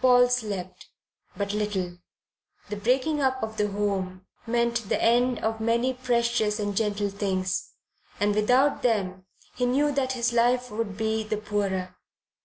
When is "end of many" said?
5.02-5.94